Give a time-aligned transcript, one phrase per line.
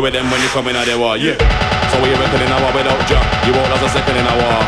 [0.00, 0.10] war.
[0.10, 1.36] Bring to it them when you come in at the war, yeah.
[1.92, 4.60] So we reckon in war without job, you won't last a second in a war.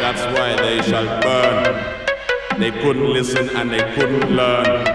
[0.00, 2.60] That's why they shall burn.
[2.60, 4.86] They couldn't listen and they couldn't learn.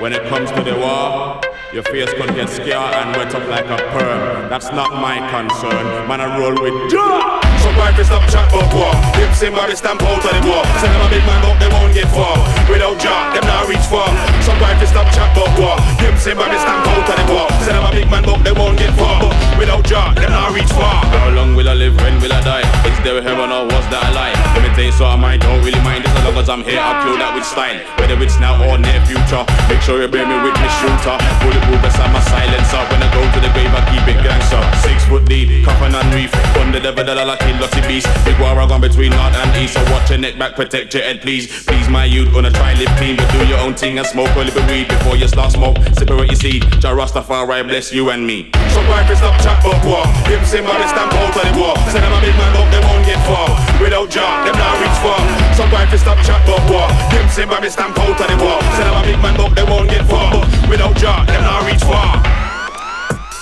[0.00, 1.40] When it comes to the war,
[1.72, 4.48] your face could get scared and wet up like a perm.
[4.48, 6.08] That's not my concern.
[6.08, 7.49] Man, I roll with job.
[7.62, 8.92] Some wife is up chat but war.
[9.16, 10.64] Him by the stamp out of the war.
[10.80, 12.36] Send them a big man up, they won't get far.
[12.68, 14.08] Without Jah, them not reach far.
[14.44, 15.76] Some wife is up chat but war.
[16.00, 17.48] Him by the stamp out of the war.
[17.64, 20.72] Send them a big man up, they won't get far Without Jah, them not reach
[20.74, 21.04] far.
[21.14, 22.66] How long will I live, when will I die?
[22.88, 24.32] Is there a heaven or was that a lie?
[24.56, 25.20] Let me tell you so I.
[25.20, 26.08] Might, don't really mind.
[26.08, 27.76] As long as I'm here, I'll kill that with style.
[28.00, 29.44] Whether it's now or near future.
[29.68, 31.12] Make sure you bring me with me shooter.
[31.44, 32.80] Bulletproof beside my silencer.
[32.88, 34.64] When I go to the grave, I keep it gangster.
[34.80, 38.08] Six foot deep, coffin and reef Under the bed, I kill Lottie beast.
[38.24, 39.76] Big war I gone between north and east.
[39.76, 41.52] So watch your neck back, protect your head, please.
[41.68, 44.44] Please, my youth, gonna try live clean, but do your own thing and smoke a
[44.46, 45.76] little weed before you start smoke.
[45.98, 46.62] Separate your seed.
[46.78, 48.50] Jah Rastafari bless you and me.
[48.70, 50.06] So wife is not chat but war.
[50.30, 51.74] Him say man stamp out of the war.
[51.90, 53.50] Send them a big man up, they won't get far.
[53.82, 55.18] Without Jah, them not reach far.
[55.58, 56.86] So wife is stop chat but war.
[57.10, 58.58] Him say man stamp out of the war.
[58.78, 60.38] Send them a big man up, they won't get far.
[60.70, 62.22] Without Jah, them not reach far.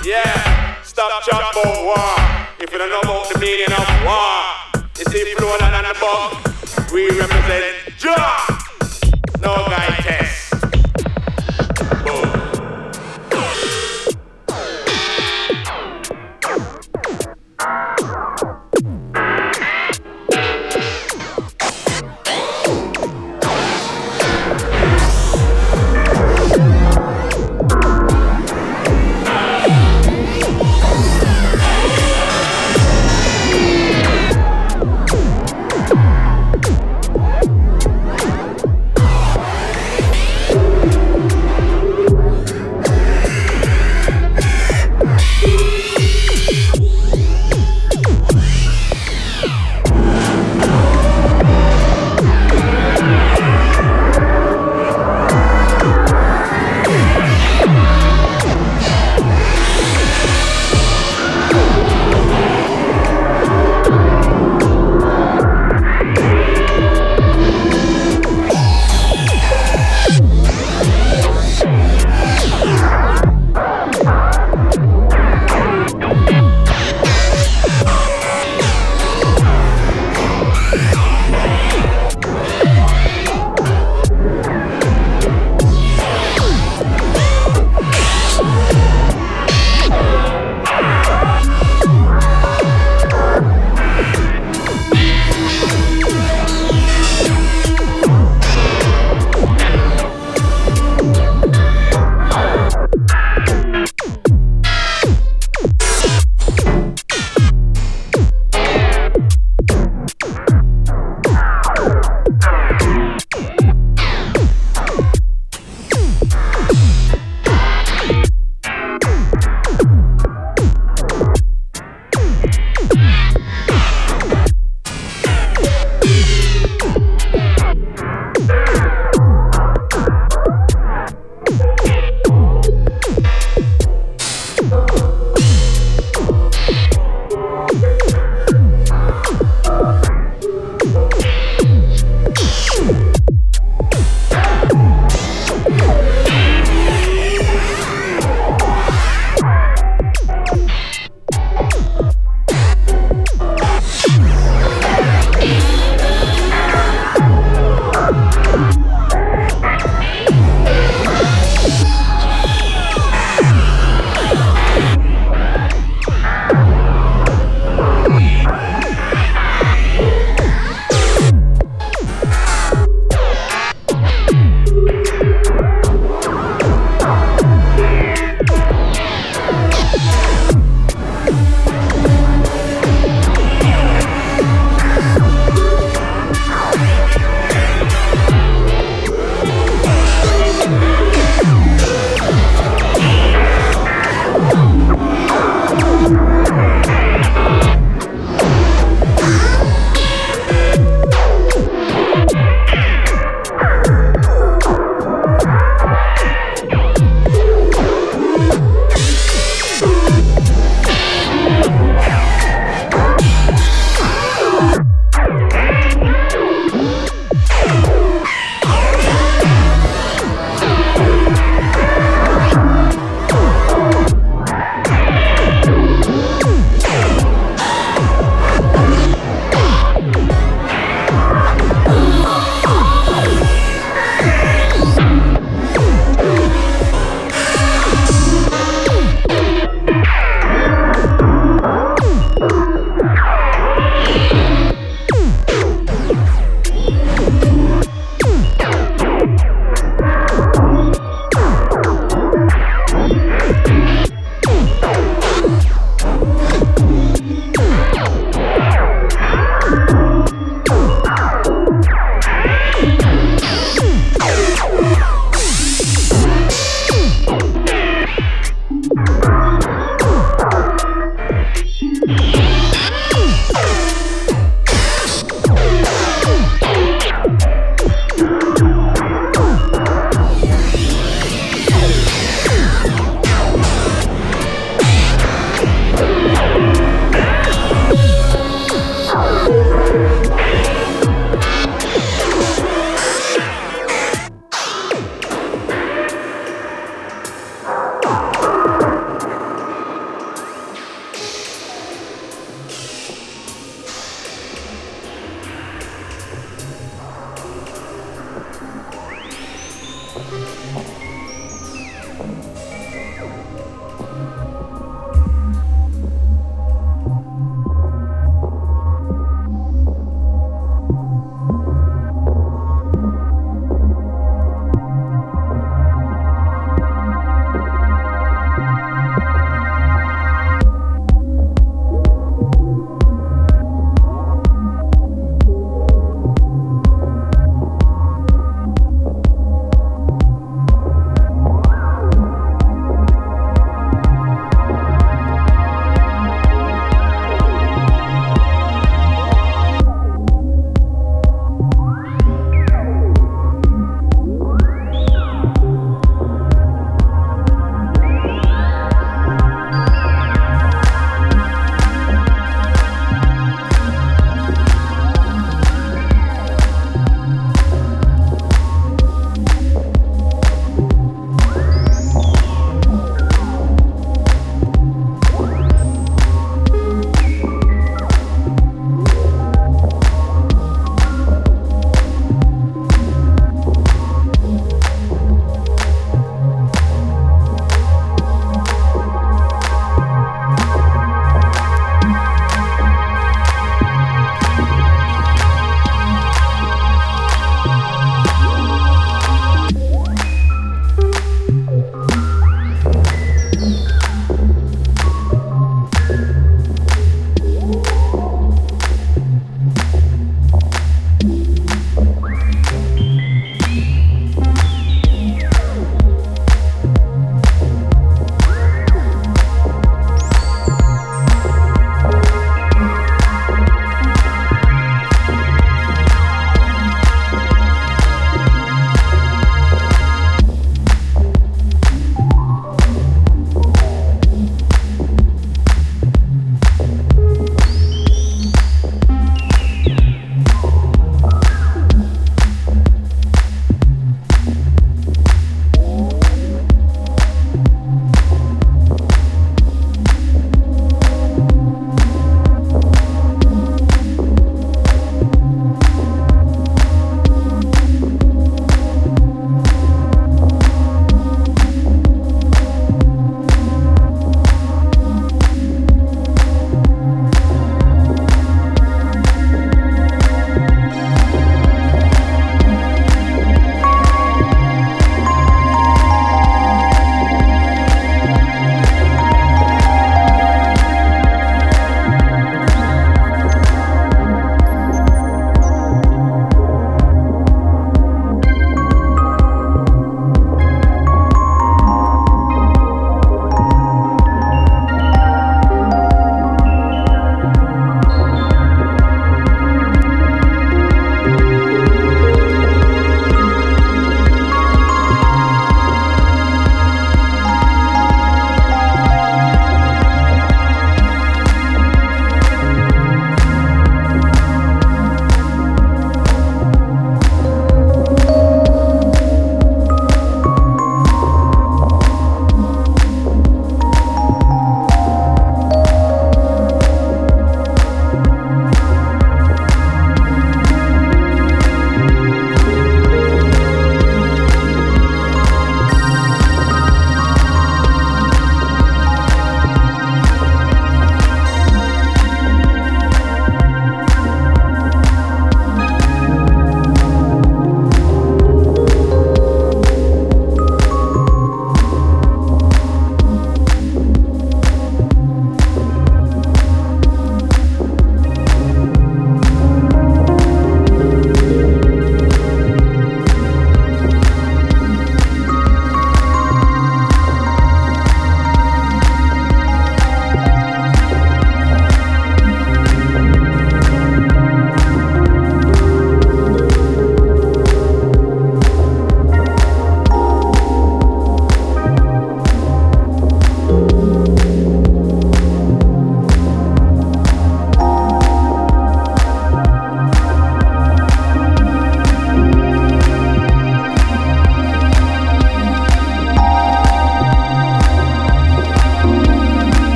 [0.00, 2.08] Yeah, stop chat but war.
[2.58, 6.40] If you don't know about the meaning of war, it's the flow and the bug.
[6.92, 8.48] We represent Drop.
[9.42, 10.39] No guy test.